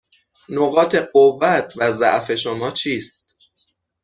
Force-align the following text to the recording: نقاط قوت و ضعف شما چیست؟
نقاط 0.49 0.95
قوت 0.95 1.73
و 1.77 1.91
ضعف 1.91 2.35
شما 2.35 2.71
چیست؟ 2.71 3.35